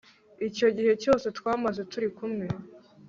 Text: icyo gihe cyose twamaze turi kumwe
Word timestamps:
icyo 0.47 0.67
gihe 0.75 0.93
cyose 1.03 1.25
twamaze 1.37 1.81
turi 1.91 2.07
kumwe 2.17 2.45